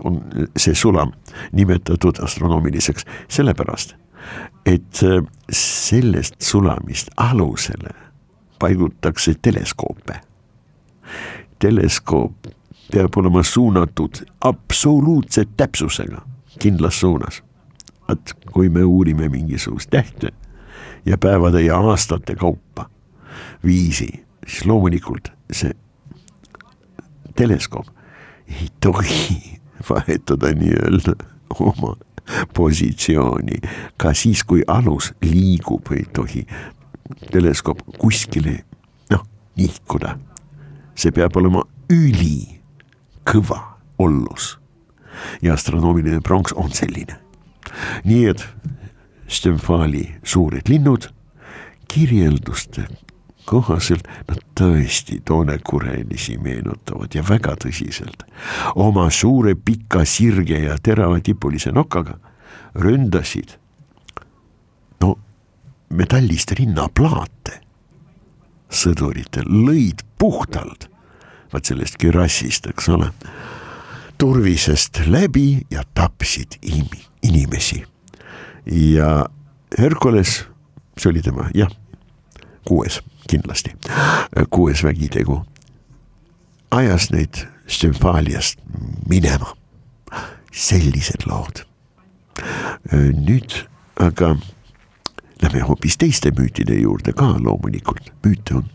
[0.04, 0.22] on
[0.58, 1.12] see sulam
[1.52, 3.96] nimetatud astronoomiliseks sellepärast,
[4.66, 7.90] et äh, sellest sulamist alusele
[8.60, 10.22] paigutakse teleskoope.
[11.60, 12.48] teleskoop
[12.92, 16.22] peab olema suunatud absoluutse täpsusega
[16.60, 17.44] kindlas suunas.
[18.10, 20.30] et kui me uurime mingisugust tähte
[21.06, 22.90] ja päevade ja aastate kaupa
[23.66, 25.72] viisi, siis loomulikult see
[27.36, 27.88] teleskoop
[28.48, 29.60] ei tohi
[29.90, 31.16] vahetada nii-öelda
[31.60, 31.96] oma
[32.54, 33.60] positsiooni,
[33.98, 36.46] ka siis, kui alus liigub, ei tohi
[37.32, 38.64] teleskoop kuskile
[39.12, 39.26] noh
[39.58, 40.18] nihkuda.
[40.96, 42.60] see peab olema üli
[43.26, 43.60] kõva
[43.98, 44.58] ollus.
[45.42, 47.20] ja astronoomiline pronks on selline.
[48.06, 48.48] nii et
[49.28, 51.08] Stümfali suured linnud
[51.88, 52.88] kirjelduste
[53.46, 58.24] kohaselt nad tõesti toonekurelisi meenutavad ja väga tõsiselt.
[58.76, 62.18] oma suure pika sirge ja teravatipulise nokaga
[62.76, 63.58] ründasid
[65.02, 65.18] no
[65.90, 67.60] metallist rinnaplaate
[68.74, 70.90] sõduritel, lõid puhtalt
[71.54, 73.12] vaat sellest kürassist, eks ole,
[74.18, 77.84] turvisest läbi ja tapsid imi, inimesi.
[78.66, 79.26] ja
[79.78, 80.44] Herkules,
[80.98, 81.70] see oli tema, jah,
[82.66, 83.74] kuues kindlasti,
[84.50, 85.42] kuues vägitegu,
[86.72, 88.60] ajas neid Stümfaaliast
[89.10, 89.56] minema.
[90.54, 91.64] sellised lood.
[92.94, 93.54] nüüd
[93.98, 94.36] aga
[95.42, 98.68] lähme hoopis teiste müütide juurde ka loomulikult, müüte on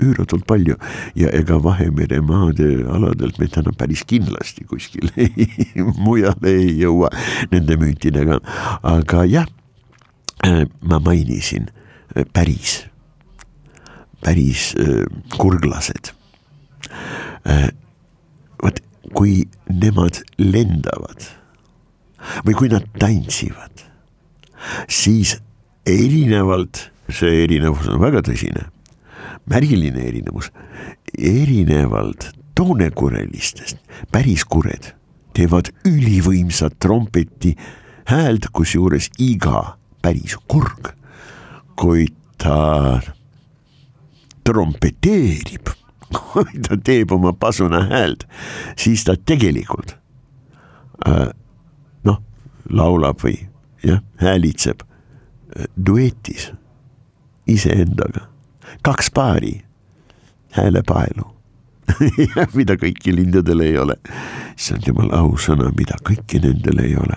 [0.00, 0.76] üüratult palju
[1.16, 5.30] ja ega Vahemere maade aladelt me täna päris kindlasti kuskile
[6.04, 7.10] mujale ei jõua
[7.52, 8.38] nende müütidega,
[8.82, 9.48] aga jah,
[10.82, 11.70] ma mainisin
[12.32, 12.84] päris,
[14.24, 14.72] päris
[15.36, 16.12] kurglased.
[18.62, 18.80] vot
[19.14, 21.28] kui nemad lendavad
[22.44, 23.84] või kui nad tantsivad,
[24.90, 25.36] siis
[25.86, 28.66] erinevalt, see erinevus on väga tõsine
[29.48, 30.50] märgiline erinevus,
[31.18, 33.78] erinevalt toonekurelistest,
[34.12, 34.92] päriskured
[35.36, 37.54] teevad ülivõimsat trompeti
[38.10, 40.92] häält, kusjuures iga päriskurg,
[41.78, 42.08] kui
[42.40, 42.98] ta
[44.48, 45.72] trompeteerib,
[46.16, 48.24] kui ta teeb oma pasuna häält,
[48.80, 49.94] siis ta tegelikult
[51.06, 51.28] äh,
[52.08, 52.22] noh,
[52.70, 53.36] laulab või
[53.84, 56.50] jah, häälitseb äh, duetis
[57.48, 58.28] iseendaga
[58.84, 59.58] kaks paari
[60.56, 61.24] häälepaelu
[62.58, 63.96] mida kõiki lindudel ei ole.
[64.58, 67.16] issand jumal, ausõna, mida kõiki nendel ei ole.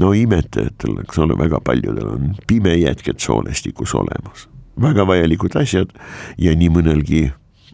[0.00, 4.48] no imetajatel, eks ole, väga paljudel on pimejätked soolestikus olemas,
[4.80, 5.92] väga vajalikud asjad
[6.38, 7.24] ja nii mõnelgi,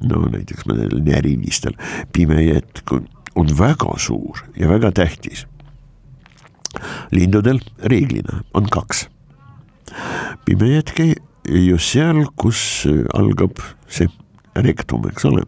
[0.06, 1.76] no näiteks mõnel närilistel
[2.12, 2.92] pimejätk
[3.36, 5.46] on väga suur ja väga tähtis.
[7.10, 9.08] lindudel reeglina on kaks.
[10.44, 11.00] pimejätk
[11.48, 14.08] just seal, kus algab see
[14.56, 15.44] rektum, eks ole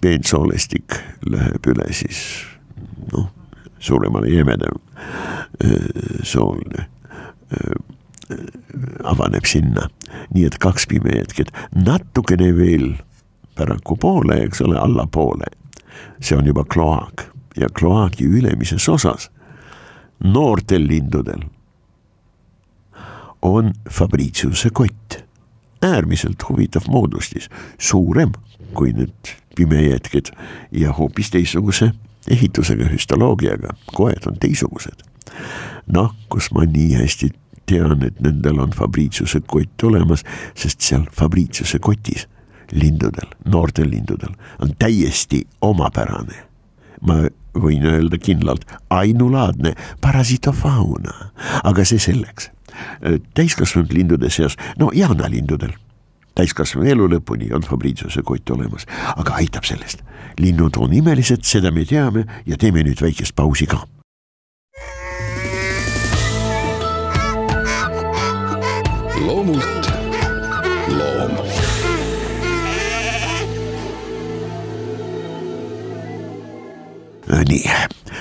[0.00, 2.20] peensoolestik läheb üle siis
[3.12, 3.28] noh,
[3.78, 4.80] suuremale jämedam
[6.22, 6.88] soolne
[9.04, 9.88] avaneb sinna,
[10.34, 12.94] nii et kaks pimejätket natukene veel
[13.56, 15.46] paraku poole, eks ole, allapoole.
[16.20, 17.32] see on juba kloaak.
[17.56, 19.30] Ja kloaagi ülemises osas
[20.24, 21.40] noortel lindudel
[23.42, 25.24] on Fabriciuse kott.
[25.82, 28.32] Äärmiselt huvitav moodustis, suurem
[28.74, 30.32] kui need pimejätked
[30.72, 31.92] ja hoopis teistsuguse
[32.28, 35.04] ehitusega, hüstoloogiaga, koed on teistsugused.
[35.86, 37.30] noh, kus ma nii hästi
[37.66, 40.24] tean, et nendel on Fabriciuse kott olemas,
[40.54, 42.26] sest seal Fabriciuse kotis
[42.72, 46.44] lindudel, noortel lindudel on täiesti omapärane.
[47.06, 47.26] ma
[47.56, 51.12] võin öelda kindlalt, ainulaadne parasitofauna,
[51.64, 52.50] aga see selleks
[53.36, 55.74] täiskasvanud lindude seas, no jaanalindudel
[56.36, 60.02] täiskasvanu elu lõpuni on Fabriciuse kott olemas, aga aitab sellest.
[60.38, 63.86] linnud on imelised, seda me teame ja teeme nüüd väikest pausi ka.
[69.26, 69.90] Loomult
[70.88, 71.34] loom
[77.46, 77.64] nii,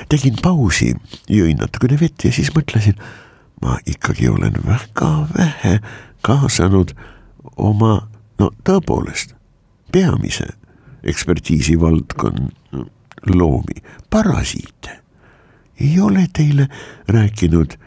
[0.10, 0.92] tegin pausi,
[1.30, 2.98] jõin natukene vett ja siis mõtlesin
[3.62, 5.80] ma ikkagi olen väga vähe
[6.26, 6.94] kaasanud
[7.58, 8.08] oma,
[8.40, 9.36] no tõepoolest,
[9.94, 10.50] peamise
[11.06, 12.86] ekspertiisi valdkonna
[13.30, 15.02] loomi, parasiite.
[15.80, 16.68] ei ole teile
[17.08, 17.78] rääkinud,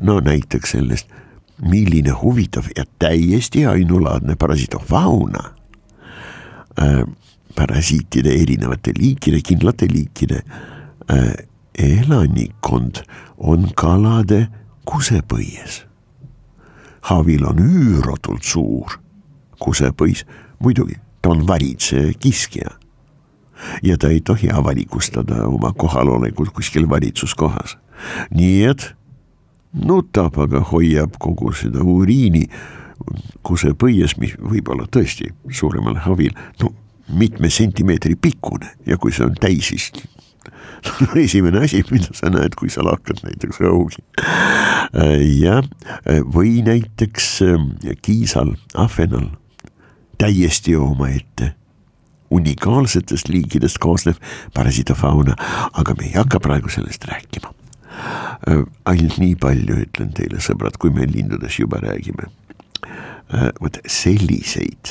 [0.00, 1.08] no näiteks sellest,
[1.62, 5.44] milline huvitav ja täiesti ainulaadne parasitofauna
[6.82, 7.02] äh,,
[7.54, 10.42] parasiitide erinevate liikide, kindlate liikide
[11.10, 11.32] äh,
[11.78, 13.02] elanikkond
[13.38, 14.46] on kalade
[14.88, 15.82] kusepõies.
[17.10, 18.98] Havil on üüratult suur
[19.62, 20.24] kusepõis,
[20.62, 22.78] muidugi ta on varitseja kiskja.
[23.82, 27.78] ja ta ei tohi avalikustada oma kohalolekut kuskil valitsuskohas.
[28.30, 28.94] nii et
[29.72, 32.46] nutab, aga hoiab kogu seda uriini
[33.46, 36.70] kusepõies, mis võib olla tõesti suuremal havil, no
[37.12, 39.90] mitme sentimeetri pikkune ja kui see on täis, siis
[41.24, 44.02] esimene asi, mida sa näed, kui sa lahkad näiteks raugi.
[45.40, 45.66] jah,
[46.34, 47.28] või näiteks
[48.02, 49.30] kiisal, ahvenal,
[50.18, 51.54] täiesti omaette
[52.32, 54.20] unikaalsetest liikidest koosnev
[54.54, 55.36] parasitofauna,
[55.72, 57.52] aga me ei hakka praegu sellest rääkima.
[58.42, 62.26] Ainult nii palju ütlen teile, sõbrad, kui me lindudest juba räägime.
[63.62, 64.90] Vot selliseid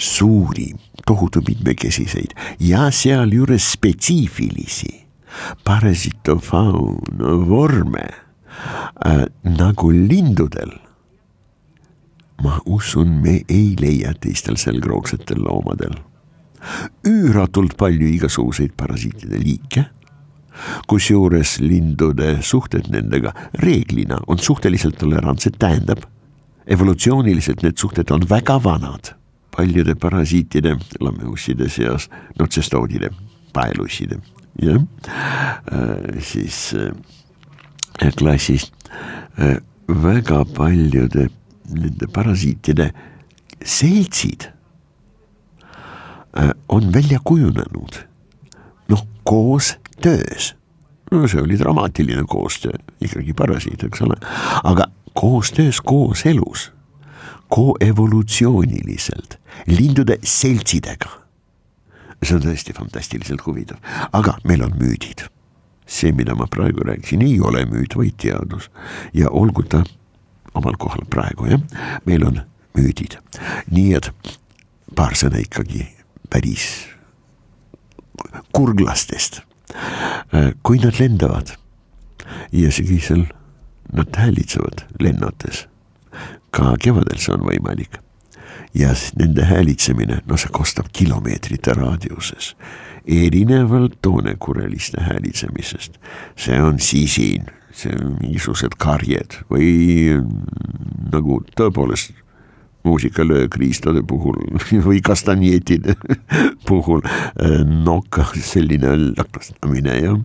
[0.00, 0.70] suuri,
[1.06, 2.32] tohutu mitmekesiseid
[2.64, 4.94] ja sealjuures spetsiifilisi
[5.66, 8.06] parasitofauna vorme
[9.44, 10.72] nagu lindudel.
[12.40, 15.98] ma usun, me ei leia teistel selgroogsetel loomadel
[17.04, 19.84] üüratult palju igasuguseid parasiitide liike
[20.88, 26.04] kusjuures lindude suhted nendega reeglina on suhteliselt tolerantsed, tähendab
[26.66, 29.14] evolutsiooniliselt need suhted on väga vanad.
[29.56, 33.10] Paljude parasiitide, lammeusside seas, notsestoodide,
[33.52, 34.20] paelusside,
[34.62, 38.72] jah äh,, siis äh, klassis
[39.38, 41.28] äh, väga paljude
[41.70, 42.92] nende parasiitide
[43.64, 44.50] seltsid
[46.36, 48.09] äh, on välja kujunenud
[48.90, 50.54] noh, koostöös
[51.10, 54.16] no see oli dramaatiline koostöö, ikkagi parasiit, eks ole,
[54.62, 56.70] aga koostöös, kooselus
[57.50, 59.38] koevolutsiooniliselt.
[59.66, 61.20] Lindude seltsidega.
[62.20, 63.78] see on tõesti fantastiliselt huvitav,
[64.12, 65.24] aga meil on müüdid.
[65.86, 68.70] see, mida ma praegu rääkisin, ei ole müüt, vaid teadus.
[69.12, 69.82] Ja olgu ta
[70.54, 71.60] omal kohal praegu jah,
[72.04, 72.40] meil on
[72.78, 73.18] müüdid,
[73.70, 74.12] nii et
[74.94, 75.88] paar sõna ikkagi
[76.30, 76.68] päris
[78.52, 79.42] kurglastest.
[80.62, 81.52] kui nad lendavad
[82.52, 83.26] ja sügisel
[83.92, 85.66] nad häälitsevad lennates
[86.50, 87.98] ka kevadel see on võimalik.
[88.74, 92.52] ja nende häälitsemine, no see kostab kilomeetrite raadiuses,
[93.06, 95.98] erinevalt toonekureliste häälitsemisest.
[96.36, 100.20] see on sisin, see mingisugused karjed või
[101.10, 102.14] nagu tõepoolest
[102.86, 104.38] muusikalöökriistade puhul
[104.86, 105.96] või kastanjetide
[106.68, 107.02] puhul
[107.84, 110.16] noka selline lakastamine ja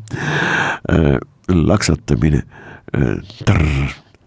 [1.50, 2.44] laksatamine.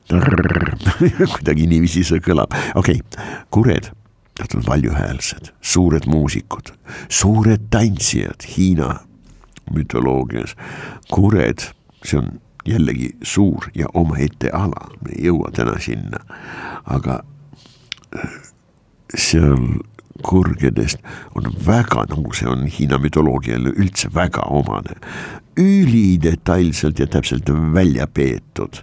[1.34, 3.90] kuidagi niiviisi see kõlab, okei okay., kured,
[4.40, 6.72] nad on valjuhäälsed, suured muusikud,
[7.08, 9.00] suured tantsijad Hiina
[9.74, 10.56] mütoloogias.
[11.12, 11.58] kured,
[12.04, 16.20] see on jällegi suur ja omaette ala, me ei jõua täna sinna,
[16.84, 17.22] aga
[19.14, 19.78] seal
[20.22, 20.98] kurgedest
[21.38, 24.98] on väga, nagu see on Hiina mütoloogiale üldse väga omane,
[25.58, 28.82] ülidetailselt ja täpselt välja peetud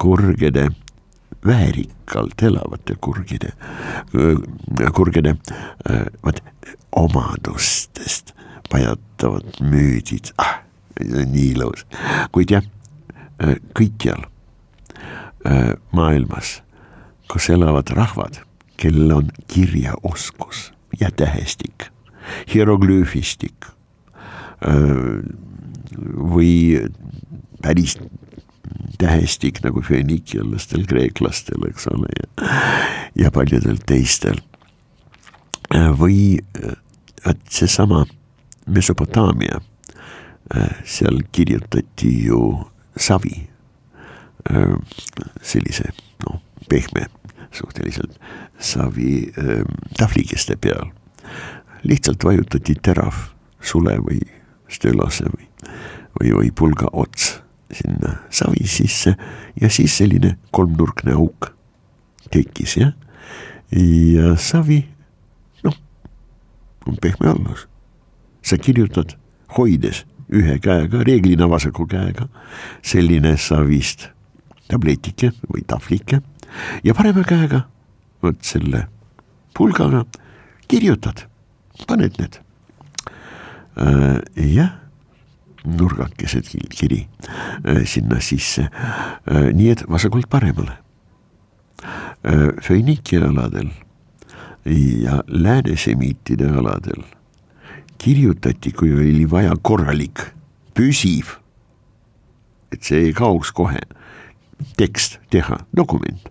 [0.00, 0.68] kurgede
[1.46, 3.52] väärikalt elavate kurgide,
[4.94, 5.36] kurgede
[6.24, 6.42] vaat
[6.92, 8.34] omadustest
[8.70, 10.60] pajatavad müüdid, ah,
[11.00, 11.86] nii ilus,
[12.34, 12.66] kuid jah,
[13.74, 14.26] kõikjal
[15.96, 16.60] maailmas,
[17.30, 18.42] kus elavad rahvad
[18.80, 21.90] kellel on kirjaoskus ja tähestik,
[22.54, 23.68] hieroglüüfistik
[26.34, 26.80] või
[27.62, 27.98] päris
[29.00, 32.60] tähestik nagu föönikialastel, kreeklastel, eks ole, ja,
[33.24, 34.40] ja paljudel teistel.
[35.98, 36.38] või
[37.26, 38.04] et seesama
[38.66, 39.60] Mesopotaamia,
[40.84, 42.42] seal kirjutati ju
[42.96, 43.48] savi,
[45.42, 45.92] sellise
[46.70, 47.08] pehme
[47.50, 48.18] suhteliselt
[48.58, 49.64] savi äh,
[49.98, 50.90] tahvlikeste peal.
[51.82, 53.14] lihtsalt vajutati terav
[53.64, 54.20] sule või
[54.68, 55.46] stölose või,
[56.20, 57.38] või, või pulga ots
[57.72, 59.14] sinna savi sisse
[59.60, 61.50] ja siis selline kolmnurkne auk
[62.30, 62.92] tekkis jah.
[63.72, 64.82] ja savi,
[65.64, 65.76] noh,
[66.86, 67.66] on pehme allus.
[68.42, 69.16] sa kirjutad
[69.56, 72.28] hoides ühe käega, reeglina vasaku käega,
[72.82, 74.08] selline savist
[74.70, 76.20] tabletike või tahvlike
[76.84, 77.64] ja parema käega.
[78.22, 78.86] Vot selle
[79.56, 80.04] pulgaga.
[80.68, 81.26] Kirjutad,
[81.86, 82.40] paned need.
[83.80, 84.20] Äh,
[84.54, 84.76] jah,
[85.64, 87.06] nurgakesed kiri
[87.64, 88.68] äh, sinna sisse.
[89.26, 90.78] Äh,, nii et vasakult paremale.
[92.24, 92.50] Äh,.
[92.62, 93.70] Föiniki aladel
[94.64, 97.02] ja läänesemiitide aladel
[98.00, 100.22] kirjutati, kui oli vaja korralik,
[100.76, 101.36] püsiv,
[102.72, 103.80] et see ei kaoks kohe,
[104.80, 106.30] tekst teha, dokument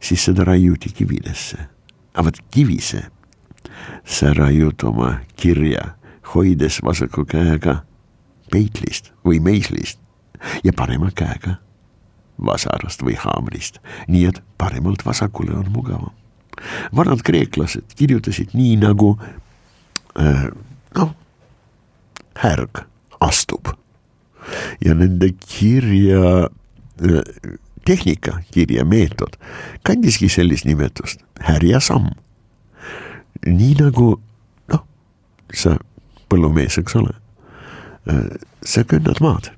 [0.00, 1.58] siis seda raiuti kividesse.
[2.14, 3.02] aga vot kivise
[4.04, 5.94] sa raiud oma kirja,
[6.34, 7.82] hoides vasaku käega
[8.52, 9.98] peitlist või meislist
[10.64, 11.56] ja parema käega
[12.42, 16.14] vasarast või haamrist, nii et paremalt vasakule on mugavam.
[16.96, 19.16] vanad kreeklased kirjutasid nii nagu
[20.18, 20.48] äh,
[20.96, 21.14] noh,
[22.36, 22.84] härg
[23.20, 23.72] astub
[24.84, 27.22] ja nende kirja äh,
[27.84, 29.36] tehnika, kirjameetod
[29.86, 32.10] kandiski sellist nimetust, härjasamm.
[33.46, 34.20] nii nagu
[34.70, 34.84] noh,
[35.54, 35.76] sa
[36.30, 37.14] põllumees, eks ole,
[38.64, 39.50] sa künnad maad,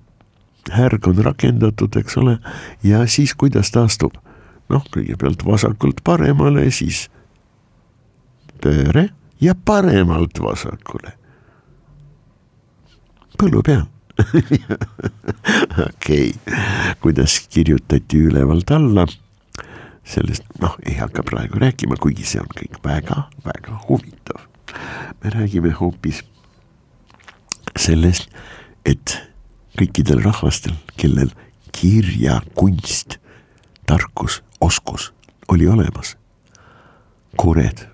[0.72, 2.38] härg on rakendatud, eks ole,
[2.82, 4.16] ja siis kuidas ta astub,
[4.72, 7.08] noh, kõigepealt vasakult paremale, siis
[8.64, 9.10] pööre
[9.40, 11.12] ja paremalt vasakule.
[13.38, 13.84] põllu peal
[15.86, 16.32] okei okay.,
[17.00, 19.06] kuidas kirjutati ülevalt alla,
[20.04, 24.46] sellest noh, ei hakka praegu rääkima, kuigi see on kõik väga-väga huvitav.
[25.24, 26.22] me räägime hoopis
[27.78, 28.28] sellest,
[28.84, 29.18] et
[29.78, 31.32] kõikidel rahvastel, kellel
[31.72, 33.18] kirjakunst,
[33.86, 35.12] tarkus, oskus
[35.48, 36.16] oli olemas,
[37.36, 37.88] kured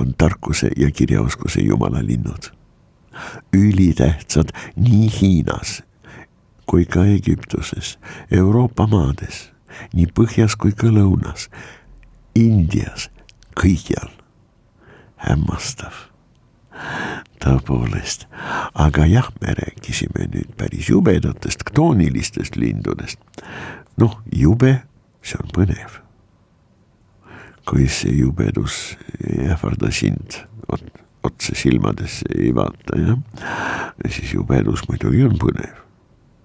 [0.00, 2.61] on tarkuse ja kirjaoskuse jumalalinnud
[3.52, 5.82] ülitähtsad nii Hiinas
[6.72, 7.98] kui ka Egiptuses,
[8.30, 9.50] Euroopa maades,
[9.92, 11.50] nii põhjas kui ka lõunas,
[12.38, 13.10] Indias,
[13.58, 14.08] kõikjal.
[15.22, 15.94] hämmastav,
[17.44, 18.24] tõepoolest,
[18.74, 23.20] aga jah, me rääkisime nüüd päris jubedatest ktoonilistest lindudest.
[23.96, 24.82] noh, jube,
[25.22, 26.00] see on põnev.
[27.68, 28.96] kui see jubedus
[29.28, 30.40] ei ähvarda sind,
[30.70, 33.18] vot otse silmadesse ei vaata jah,
[34.08, 35.78] siis jubedus muidugi on põnev,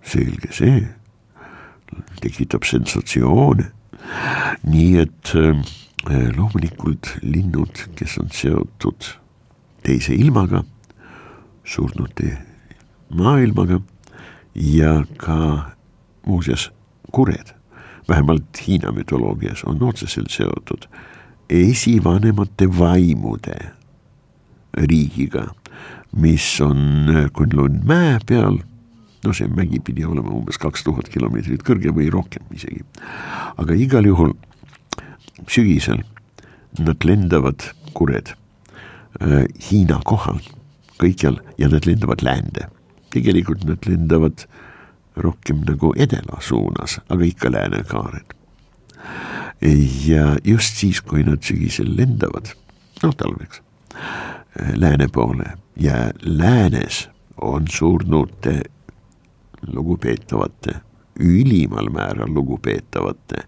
[0.06, 0.86] selge see,
[2.22, 3.72] tekitab sensatsioone.
[4.64, 5.58] nii et äh,
[6.38, 9.10] loomulikult linnud, kes on seotud
[9.84, 10.64] teise ilmaga,
[11.68, 12.38] surnute
[13.10, 13.82] maailmaga
[14.56, 15.38] ja ka
[16.28, 16.70] muuseas
[17.12, 17.52] kured,
[18.08, 20.88] vähemalt Hiina mütoloogias on otseselt seotud
[21.50, 23.77] esivanemate vaimude
[24.78, 25.48] riigiga,
[26.18, 28.62] mis on Kunlun mäe peal.
[29.26, 32.84] no see mägi pidi olema umbes kaks tuhat kilomeetrit kõrge või rohkem isegi.
[33.58, 34.36] aga igal juhul
[35.48, 36.04] sügisel
[36.80, 38.34] nad lendavad, kured,
[39.18, 40.44] Hiina kohal,
[41.02, 42.68] kõikjal ja nad lendavad läände.
[43.10, 44.44] tegelikult nad lendavad
[45.16, 48.36] rohkem nagu edela suunas, aga ikka läänekaared.
[50.06, 52.54] ja just siis, kui nad sügisel lendavad,
[53.04, 53.62] noh talveks,
[54.76, 57.10] lääne poole ja läänes
[57.42, 58.64] on surnud
[59.68, 60.74] lugupeetavate,
[61.20, 63.44] ülimal määral lugupeetavate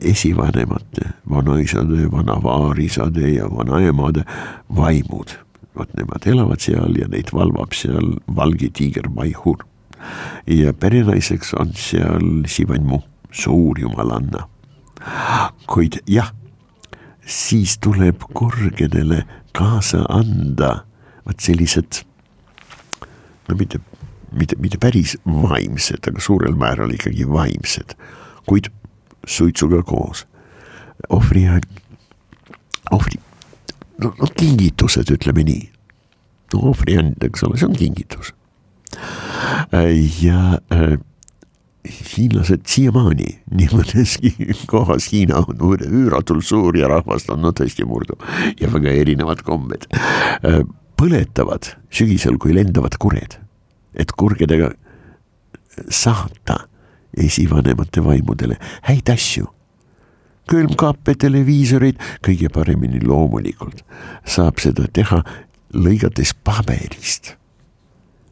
[0.00, 4.24] esivanemate, vanaisade, vanavaarisade ja vanaemade
[4.76, 5.38] vaimud.
[5.78, 9.64] vot nemad elavad seal ja neid valvab seal valge tiiger Maihur.
[10.46, 13.00] ja perenaiseks on seal Sivanmu,
[13.30, 14.48] suur jumalanna.
[15.66, 16.32] kuid jah,
[17.26, 20.84] siis tuleb korgedele kaasa anda
[21.26, 22.02] vot sellised
[23.48, 23.80] no mitte,
[24.32, 27.96] mitte, mitte päris vaimsed, aga suurel määral ikkagi vaimsed,
[28.48, 28.70] kuid
[29.26, 30.26] suitsuga koos.
[31.10, 31.46] ohvri,
[32.92, 33.18] ohvri,
[33.98, 35.70] no, no kingitused, ütleme nii.
[36.54, 38.34] no ohvriand, eks ole, see on kingitus.
[40.22, 40.98] ja äh,
[41.82, 44.32] hiinlased siiamaani nii mõneski
[44.70, 48.18] kohas Hiina on üüratult suur ja rahvast on no tõesti murdu
[48.60, 49.88] ja väga erinevad kombed.
[50.46, 50.62] Äh,
[50.98, 53.34] põletavad sügisel, kui lendavad kured,
[53.98, 54.70] et kurgedega
[55.90, 56.62] saata
[57.18, 58.56] esivanemate vaimudele
[58.86, 59.48] häid asju.
[60.50, 63.84] külmkappe, televiisoreid, kõige paremini loomulikult
[64.26, 65.22] saab seda teha
[65.72, 67.36] lõigates paberist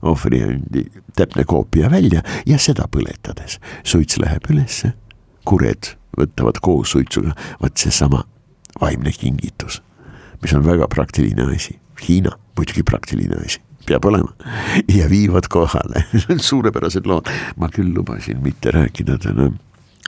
[0.03, 0.85] ohvriandi
[1.17, 3.59] täpne koopia välja ja seda põletades.
[3.85, 4.93] suits läheb ülesse,
[5.45, 8.25] kured võtavad koos suitsuga, vot seesama
[8.81, 9.83] vaimne kingitus,
[10.43, 11.79] mis on väga praktiline asi.
[12.09, 14.33] Hiina muidugi praktiline asi peab olema
[14.89, 16.05] ja viivad kohale
[16.49, 17.29] suurepärased lood.
[17.57, 19.51] ma küll lubasin mitte rääkida täna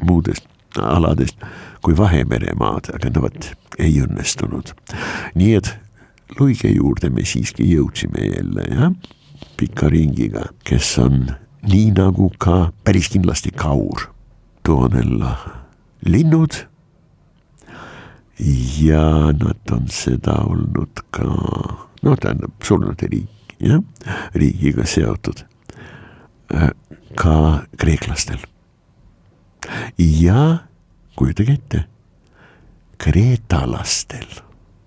[0.02, 1.40] muudest aladest
[1.82, 4.74] kui Vahemeremaad, aga no vot ei õnnestunud.
[5.34, 5.74] nii et
[6.38, 8.92] Luige juurde me siiski jõudsime jälle jah,
[9.62, 11.28] pika ringiga, kes on
[11.70, 14.08] nii nagu ka päris kindlasti Kaur,
[14.66, 15.36] Toonella
[16.02, 16.56] linnud.
[18.82, 21.28] Ja nad on seda olnud ka,
[22.02, 23.78] no tähendab surnud riik jah,
[24.34, 25.44] riigiga seotud
[26.50, 26.72] äh,
[27.14, 28.42] ka kreeklastel.
[29.98, 30.66] ja
[31.14, 31.84] kujutage ette,
[32.98, 34.26] kreetalastel,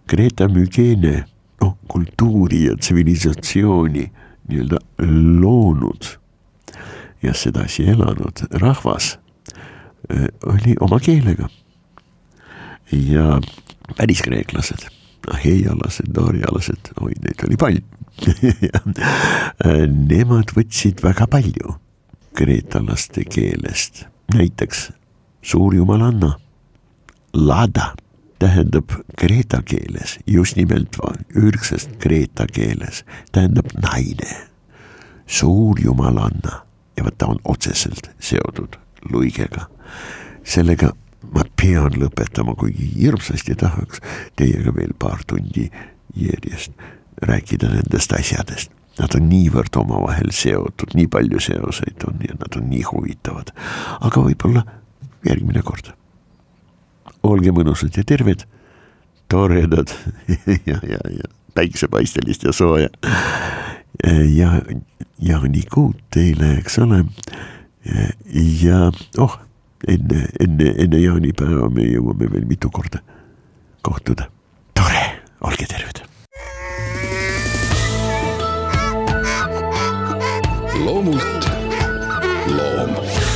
[0.05, 1.23] Kreeta mügeene,
[1.63, 4.03] noh kultuuri ja tsivilisatsiooni
[4.49, 4.79] nii-öelda
[5.41, 6.09] loonud
[7.23, 9.17] ja sedasi elanud rahvas
[10.11, 11.49] äh, oli oma keelega.
[12.91, 13.41] ja
[13.97, 14.87] päriskreeklased,
[15.33, 17.81] aheialased, doorialased, oi neid oli palju
[20.11, 21.75] Nemad võtsid väga palju
[22.35, 24.89] kreetalaste keelest, näiteks
[25.45, 26.33] suurjumalanna,
[27.33, 27.93] lada
[28.39, 30.97] tähendab kreeta keeles, just nimelt
[31.35, 34.47] ürgsest kreeta keeles, tähendab naine,
[35.27, 36.61] suurjumalanna
[36.97, 38.77] ja vot ta on otseselt seotud
[39.11, 39.69] luigega.
[40.43, 40.91] sellega
[41.33, 44.01] ma pean lõpetama, kuigi hirmsasti tahaks
[44.35, 45.69] teiega veel paar tundi
[46.15, 46.71] järjest
[47.21, 48.71] rääkida nendest asjadest.
[48.99, 53.51] Nad on niivõrd omavahel seotud, nii palju seoseid on ja nad on nii huvitavad.
[53.99, 54.63] aga võib-olla
[55.25, 55.91] järgmine kord.
[57.25, 58.45] Olge mõnusad ja terved,
[59.31, 59.93] toredad.
[60.69, 61.31] Ja, ja, ja.
[61.55, 62.89] Päiksepaistelist ja sooja.
[64.35, 64.61] ja
[65.23, 67.05] jaanikuud teile, eks ole.
[68.61, 69.37] ja oh,
[69.87, 72.99] enne, enne, enne jaanipäeva me jõuame veel mitu korda
[73.85, 74.27] kohtuda.
[74.73, 75.05] tore,
[75.41, 76.01] olge terved.
[80.85, 81.45] Loomult.
[82.47, 83.34] Loom